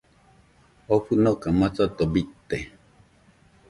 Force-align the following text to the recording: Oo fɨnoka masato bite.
Oo 0.91 0.99
fɨnoka 1.05 1.47
masato 1.59 2.03
bite. 2.13 2.57